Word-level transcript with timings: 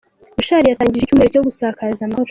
Bushali 0.37 0.67
yatangije 0.69 1.03
icyumweru 1.03 1.33
cyo 1.33 1.41
gusakaza 1.47 2.01
amahoro 2.05 2.19